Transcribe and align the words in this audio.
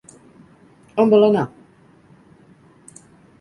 On 1.03 1.11
vol 1.11 1.25
anar? 1.27 1.43